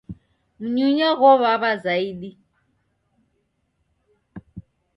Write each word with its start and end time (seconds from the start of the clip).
Mnyunya 0.61 1.09
ghow'aw'a 1.19 1.71
zaidi. 1.83 2.29